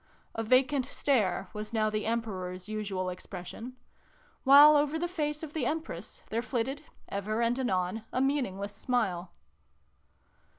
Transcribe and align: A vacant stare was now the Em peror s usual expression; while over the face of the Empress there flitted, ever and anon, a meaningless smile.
A 0.33 0.41
vacant 0.43 0.87
stare 0.87 1.47
was 1.53 1.73
now 1.73 1.91
the 1.91 2.07
Em 2.07 2.23
peror 2.23 2.55
s 2.55 2.67
usual 2.67 3.11
expression; 3.11 3.75
while 4.43 4.75
over 4.75 4.97
the 4.97 5.07
face 5.07 5.43
of 5.43 5.53
the 5.53 5.67
Empress 5.67 6.23
there 6.31 6.41
flitted, 6.41 6.81
ever 7.09 7.43
and 7.43 7.59
anon, 7.59 8.03
a 8.11 8.19
meaningless 8.19 8.73
smile. 8.73 9.31